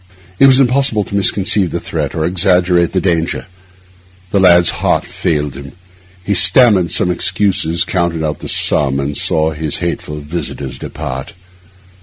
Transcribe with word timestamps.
It 0.39 0.47
was 0.47 0.59
impossible 0.59 1.03
to 1.03 1.15
misconceive 1.15 1.69
the 1.69 1.79
threat 1.79 2.15
or 2.15 2.21
to 2.21 2.23
exaggerate 2.25 2.91
the 2.91 2.99
danger. 2.99 3.45
The 4.31 4.39
lad's 4.39 4.71
heart 4.81 5.05
failed 5.05 5.53
him. 5.53 5.73
He 6.23 6.33
stammered 6.33 6.91
some 6.91 7.11
excuses, 7.11 7.83
counted 7.83 8.23
out 8.25 8.39
the 8.39 8.49
sum, 8.49 8.99
and 8.99 9.15
saw 9.15 9.51
his 9.51 9.77
hateful 9.77 10.17
visitors 10.17 10.79
depart. 10.79 11.33